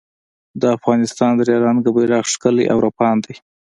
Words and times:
د 0.61 0.63
افغانستان 0.77 1.31
درې 1.41 1.53
رنګه 1.65 1.89
بېرغ 1.95 2.21
ښکلی 2.33 2.65
او 2.71 2.77
رپاند 2.87 3.19
دی 3.25 3.35